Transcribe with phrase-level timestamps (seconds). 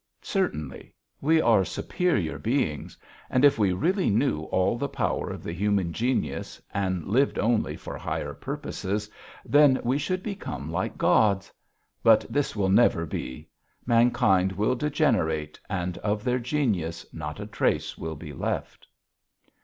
[0.23, 0.95] "Certainly.
[1.21, 2.97] We are superior beings,
[3.29, 7.75] and if we really knew all the power of the human genius and lived only
[7.75, 9.11] for higher purposes
[9.45, 11.53] then we should become like gods.
[12.01, 13.47] But this will never be.
[13.85, 18.87] Mankind will degenerate and of their genius not a trace will be left."